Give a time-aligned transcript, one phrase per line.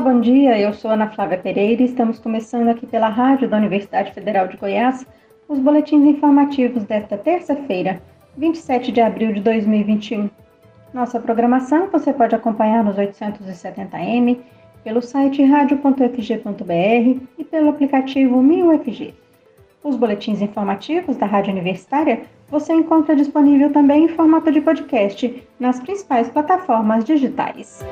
[0.00, 0.58] bom dia.
[0.58, 4.56] Eu sou Ana Flávia Pereira e estamos começando aqui pela rádio da Universidade Federal de
[4.56, 5.06] Goiás
[5.46, 8.00] os boletins informativos desta terça-feira,
[8.36, 10.30] 27 de abril de 2021.
[10.94, 14.38] Nossa programação você pode acompanhar nos 870m,
[14.82, 19.12] pelo site radio.fg.br e pelo aplicativo 1000FG.
[19.84, 25.78] Os boletins informativos da Rádio Universitária você encontra disponível também em formato de podcast nas
[25.78, 27.84] principais plataformas digitais.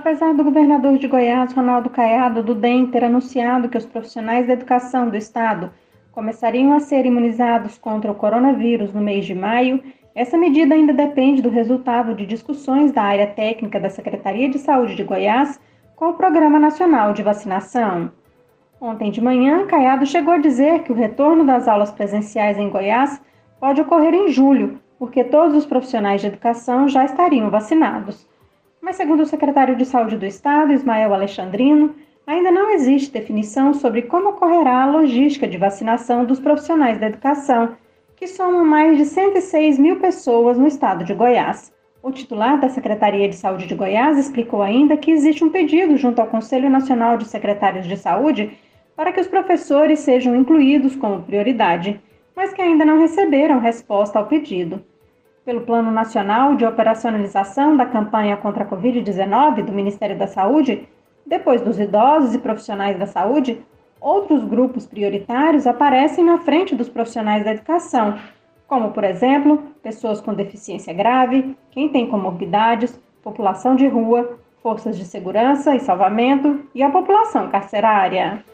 [0.00, 4.54] Apesar do governador de Goiás, Ronaldo Caiado, do DEM, ter anunciado que os profissionais da
[4.54, 5.70] educação do estado
[6.10, 9.82] começariam a ser imunizados contra o coronavírus no mês de maio,
[10.14, 14.96] essa medida ainda depende do resultado de discussões da área técnica da Secretaria de Saúde
[14.96, 15.60] de Goiás
[15.94, 18.10] com o Programa Nacional de Vacinação.
[18.80, 23.20] Ontem de manhã, Caiado chegou a dizer que o retorno das aulas presenciais em Goiás
[23.60, 28.29] pode ocorrer em julho, porque todos os profissionais de educação já estariam vacinados.
[28.82, 31.94] Mas, segundo o secretário de Saúde do Estado, Ismael Alexandrino,
[32.26, 37.76] ainda não existe definição sobre como ocorrerá a logística de vacinação dos profissionais da educação,
[38.16, 41.70] que somam mais de 106 mil pessoas no estado de Goiás.
[42.02, 46.18] O titular da Secretaria de Saúde de Goiás explicou ainda que existe um pedido junto
[46.18, 48.58] ao Conselho Nacional de Secretários de Saúde
[48.96, 52.00] para que os professores sejam incluídos como prioridade,
[52.34, 54.82] mas que ainda não receberam resposta ao pedido
[55.50, 60.88] pelo Plano Nacional de Operacionalização da Campanha contra a Covid-19 do Ministério da Saúde,
[61.26, 63.60] depois dos idosos e profissionais da saúde,
[64.00, 68.16] outros grupos prioritários aparecem na frente dos profissionais da educação,
[68.68, 75.04] como, por exemplo, pessoas com deficiência grave, quem tem comorbidades, população de rua, forças de
[75.04, 78.44] segurança e salvamento e a população carcerária.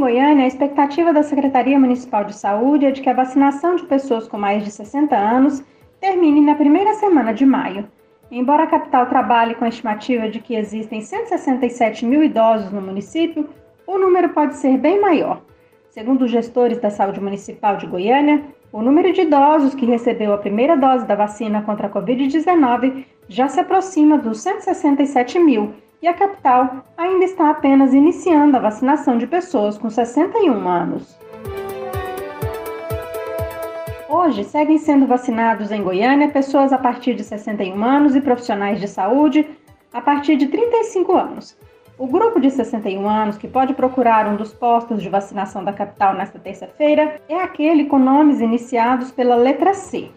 [0.00, 4.26] Goiânia, a expectativa da Secretaria Municipal de Saúde é de que a vacinação de pessoas
[4.26, 5.62] com mais de 60 anos
[6.00, 7.86] termine na primeira semana de maio.
[8.30, 13.46] Embora a capital trabalhe com a estimativa de que existem 167 mil idosos no município,
[13.86, 15.42] o número pode ser bem maior.
[15.90, 20.38] Segundo os gestores da saúde municipal de Goiânia, o número de idosos que recebeu a
[20.38, 26.14] primeira dose da vacina contra a Covid-19 já se aproxima dos 167 mil e a
[26.14, 31.18] capital ainda está apenas iniciando a vacinação de pessoas com 61 anos.
[34.08, 38.88] Hoje seguem sendo vacinados em Goiânia pessoas a partir de 61 anos e profissionais de
[38.88, 39.46] saúde
[39.92, 41.56] a partir de 35 anos.
[41.98, 46.14] O grupo de 61 anos que pode procurar um dos postos de vacinação da capital
[46.14, 50.10] nesta terça-feira é aquele com nomes iniciados pela letra C.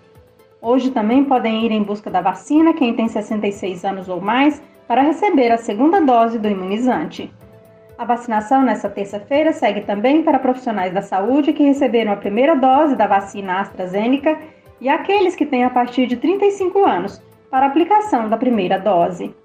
[0.61, 4.61] Hoje também podem ir em busca da vacina quem tem 66 anos ou mais
[4.93, 7.33] para receber a segunda dose do imunizante.
[7.97, 12.95] A vacinação nesta terça-feira segue também para profissionais da saúde que receberam a primeira dose
[12.95, 14.37] da vacina AstraZeneca
[14.79, 19.35] e aqueles que têm a partir de 35 anos para aplicação da primeira dose.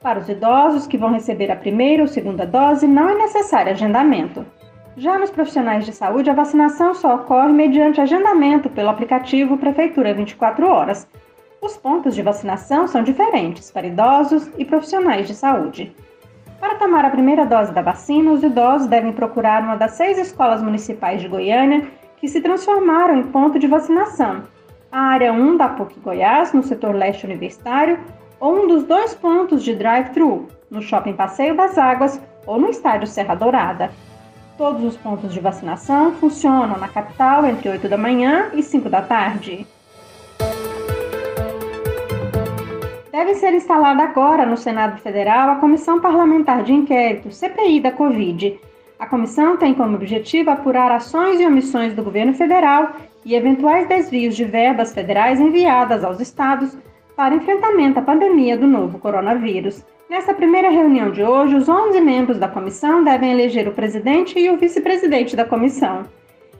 [0.00, 4.46] Para os idosos que vão receber a primeira ou segunda dose, não é necessário agendamento.
[4.96, 10.66] Já nos profissionais de saúde, a vacinação só ocorre mediante agendamento pelo aplicativo Prefeitura 24
[10.66, 11.06] Horas,
[11.60, 15.94] os pontos de vacinação são diferentes para idosos e profissionais de saúde.
[16.60, 20.62] Para tomar a primeira dose da vacina, os idosos devem procurar uma das seis escolas
[20.62, 21.86] municipais de Goiânia
[22.16, 24.42] que se transformaram em ponto de vacinação.
[24.90, 27.98] A área 1 da PUC Goiás, no setor leste universitário,
[28.40, 33.06] ou um dos dois pontos de drive-thru, no Shopping Passeio das Águas ou no Estádio
[33.06, 33.90] Serra Dourada.
[34.56, 39.02] Todos os pontos de vacinação funcionam na capital entre 8 da manhã e 5 da
[39.02, 39.66] tarde.
[43.16, 48.60] Deve ser instalada agora no Senado Federal a Comissão Parlamentar de Inquérito, CPI da Covid.
[48.98, 52.94] A comissão tem como objetivo apurar ações e omissões do governo federal
[53.24, 56.76] e eventuais desvios de verbas federais enviadas aos estados
[57.16, 59.82] para enfrentamento à pandemia do novo coronavírus.
[60.10, 64.50] Nessa primeira reunião de hoje, os 11 membros da comissão devem eleger o presidente e
[64.50, 66.02] o vice-presidente da comissão.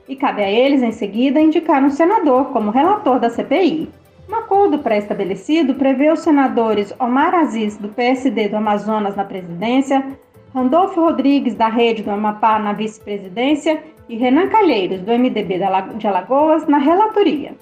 [0.09, 3.91] E cabe a eles, em seguida, indicar um senador como relator da CPI.
[4.29, 10.05] Um acordo pré-estabelecido prevê os senadores Omar Aziz, do PSD do Amazonas, na presidência,
[10.53, 15.59] Randolfo Rodrigues, da Rede do Amapá, na vice-presidência, e Renan Calheiros, do MDB
[15.97, 17.55] de Alagoas, na relatoria.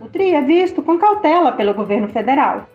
[0.00, 2.66] O TRI é visto com cautela pelo governo federal.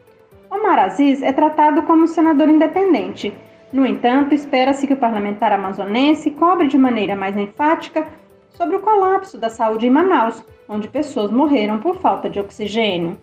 [0.49, 3.33] Omar Aziz é tratado como senador independente.
[3.71, 8.07] No entanto, espera-se que o parlamentar amazonense cobre de maneira mais enfática
[8.49, 13.17] sobre o colapso da saúde em Manaus, onde pessoas morreram por falta de oxigênio.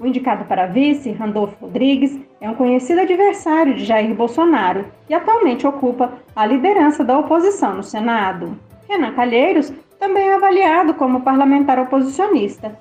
[0.00, 5.66] O indicado para vice, Randolfo Rodrigues, é um conhecido adversário de Jair Bolsonaro e atualmente
[5.66, 8.58] ocupa a liderança da oposição no Senado.
[8.88, 12.74] Renan Calheiros também é avaliado como parlamentar oposicionista.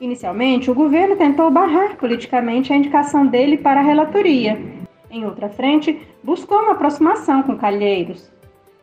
[0.00, 4.60] Inicialmente, o governo tentou barrar politicamente a indicação dele para a relatoria.
[5.08, 8.28] Em outra frente, buscou uma aproximação com Calheiros.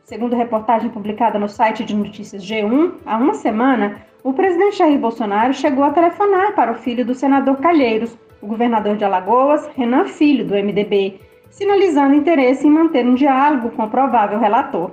[0.05, 5.53] Segundo reportagem publicada no site de notícias G1, há uma semana, o presidente Jair Bolsonaro
[5.53, 10.45] chegou a telefonar para o filho do senador Calheiros, o governador de Alagoas, Renan Filho,
[10.45, 14.91] do MDB, sinalizando interesse em manter um diálogo com o provável relator.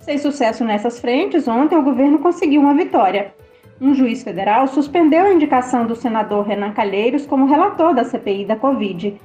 [0.00, 3.32] Sem sucesso nessas frentes, ontem o governo conseguiu uma vitória
[3.80, 8.56] um juiz federal suspendeu a indicação do senador Renan Calheiros como relator da CPI da
[8.56, 9.20] Covid.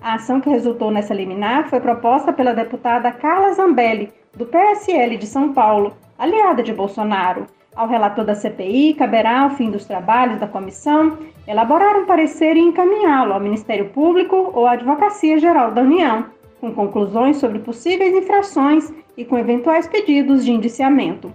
[0.00, 5.26] A ação que resultou nessa liminar foi proposta pela deputada Carla Zambelli, do PSL de
[5.26, 7.46] São Paulo, aliada de Bolsonaro.
[7.78, 11.16] Ao relator da CPI, caberá, ao fim dos trabalhos da comissão,
[11.46, 16.24] elaborar um parecer e encaminhá-lo ao Ministério Público ou à Advocacia Geral da União,
[16.60, 21.32] com conclusões sobre possíveis infrações e com eventuais pedidos de indiciamento.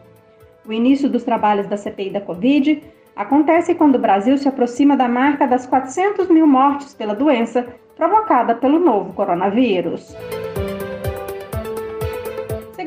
[0.67, 2.83] O início dos trabalhos da CPI da Covid
[3.15, 7.65] acontece quando o Brasil se aproxima da marca das 400 mil mortes pela doença
[7.95, 10.13] provocada pelo novo coronavírus.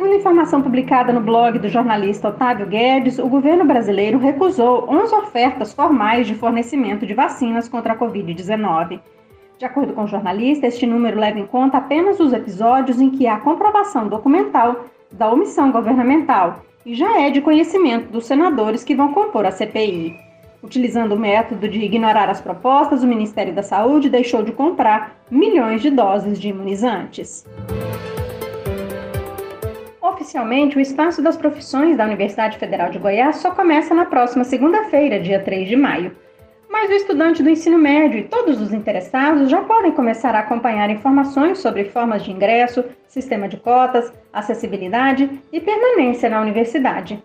[0.07, 5.73] Segundo informação publicada no blog do jornalista Otávio Guedes, o governo brasileiro recusou 11 ofertas
[5.73, 9.01] formais de fornecimento de vacinas contra a Covid-19.
[9.59, 13.27] De acordo com o jornalista, este número leva em conta apenas os episódios em que
[13.27, 19.13] há comprovação documental da omissão governamental e já é de conhecimento dos senadores que vão
[19.13, 20.17] compor a CPI.
[20.63, 25.83] Utilizando o método de ignorar as propostas, o Ministério da Saúde deixou de comprar milhões
[25.83, 27.45] de doses de imunizantes.
[30.27, 35.21] Oficialmente, o Espaço das Profissões da Universidade Federal de Goiás só começa na próxima segunda-feira,
[35.21, 36.17] dia 3 de maio
[36.69, 40.91] mas o estudante do ensino médio e todos os interessados já podem começar a acompanhar
[40.91, 47.23] informações sobre formas de ingresso, sistema de cotas, acessibilidade e permanência na universidade.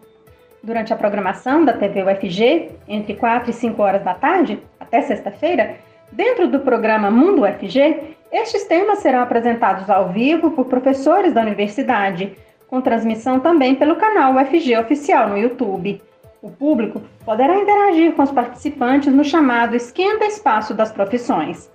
[0.63, 5.75] Durante a programação da TV UFG, entre 4 e 5 horas da tarde, até sexta-feira,
[6.11, 12.37] dentro do programa Mundo UFG, estes temas serão apresentados ao vivo por professores da universidade,
[12.71, 16.01] com transmissão também pelo canal UFG Oficial no YouTube.
[16.41, 21.69] O público poderá interagir com os participantes no chamado Esquenta Espaço das Profissões.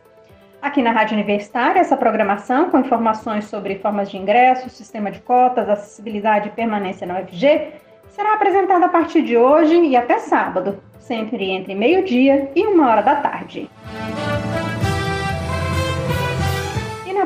[0.61, 5.69] Aqui na Rádio Universitária, essa programação com informações sobre formas de ingresso, sistema de cotas,
[5.69, 7.75] acessibilidade e permanência na UFG
[8.09, 13.03] será apresentada a partir de hoje e até sábado, sempre entre meio-dia e uma hora
[13.03, 13.71] da tarde.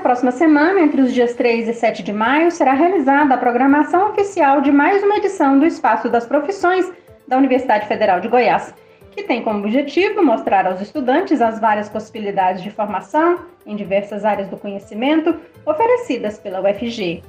[0.00, 4.08] Na próxima semana, entre os dias 3 e 7 de maio, será realizada a programação
[4.08, 6.90] oficial de mais uma edição do Espaço das Profissões
[7.28, 8.74] da Universidade Federal de Goiás,
[9.10, 14.48] que tem como objetivo mostrar aos estudantes as várias possibilidades de formação em diversas áreas
[14.48, 17.22] do conhecimento oferecidas pela UFG.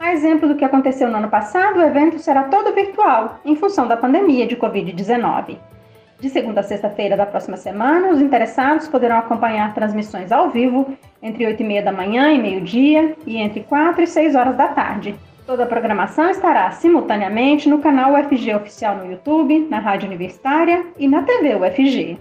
[0.00, 3.86] A exemplo do que aconteceu no ano passado, o evento será todo virtual, em função
[3.86, 5.56] da pandemia de Covid-19.
[6.18, 11.46] De segunda a sexta-feira da próxima semana, os interessados poderão acompanhar transmissões ao vivo entre
[11.46, 15.14] 8 e meia da manhã e meio-dia e entre 4 e 6 horas da tarde,
[15.48, 21.08] Toda a programação estará simultaneamente no canal UFG Oficial no YouTube, na Rádio Universitária e
[21.08, 22.18] na TV UFG.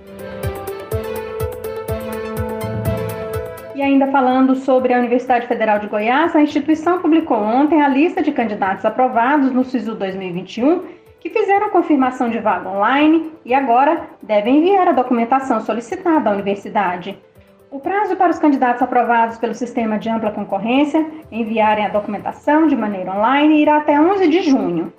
[3.75, 8.23] E ainda falando sobre a Universidade Federal de Goiás, a instituição publicou ontem a lista
[8.23, 10.85] de candidatos aprovados no SISU 2021
[11.19, 17.19] que fizeram confirmação de vaga online e agora devem enviar a documentação solicitada à universidade.
[17.69, 22.77] O prazo para os candidatos aprovados pelo sistema de ampla concorrência enviarem a documentação de
[22.77, 24.93] maneira online irá até 11 de junho.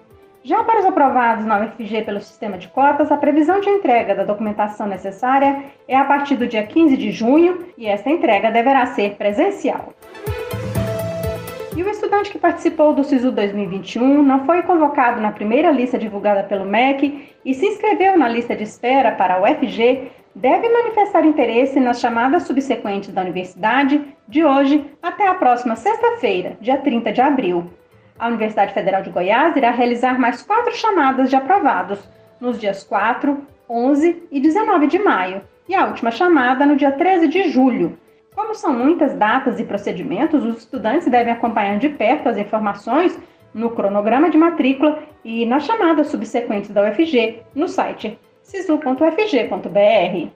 [0.44, 4.22] Já para os aprovados na UFG pelo sistema de cotas, a previsão de entrega da
[4.22, 9.14] documentação necessária é a partir do dia 15 de junho e esta entrega deverá ser
[9.14, 9.94] presencial.
[11.74, 16.42] E o estudante que participou do SISU 2021 não foi convocado na primeira lista divulgada
[16.42, 21.80] pelo MEC e se inscreveu na lista de espera para a UFG deve manifestar interesse
[21.80, 27.68] nas chamadas subsequentes da universidade de hoje até a próxima sexta-feira, dia 30 de abril.
[28.16, 32.08] A Universidade Federal de Goiás irá realizar mais quatro chamadas de aprovados
[32.40, 33.36] nos dias 4,
[33.68, 37.98] 11 e 19 de maio, e a última chamada no dia 13 de julho.
[38.32, 43.18] Como são muitas datas e procedimentos, os estudantes devem acompanhar de perto as informações
[43.52, 48.16] no cronograma de matrícula e nas chamadas subsequentes da UFG no site
[48.48, 50.28] sisu.fg.br.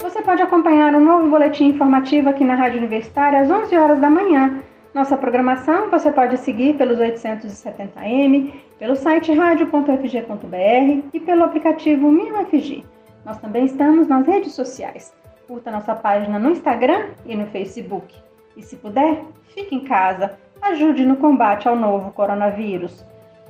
[0.00, 4.10] Você pode acompanhar um novo boletim informativo aqui na Rádio Universitária às 11 horas da
[4.10, 4.62] manhã.
[4.92, 12.84] Nossa programação você pode seguir pelos 870m, pelo site radio.fg.br e pelo aplicativo MinUFG.
[13.24, 15.14] Nós também estamos nas redes sociais.
[15.48, 18.14] Curta nossa página no Instagram e no Facebook.
[18.54, 20.38] E se puder, fique em casa.
[20.60, 23.10] Ajude no combate ao novo coronavírus.